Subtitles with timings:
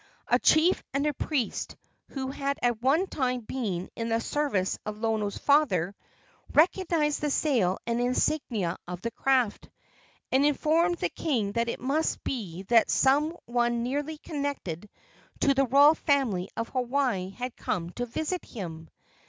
[0.27, 1.75] A chief and priest,
[2.09, 5.93] who had at one time been in the service of Lono's father,
[6.55, 9.69] recognized the sail and insignia of the craft,
[10.31, 14.89] and informed the king that it must be that some one nearly connected
[15.39, 18.89] with the royal family of Hawaii had come to visit him.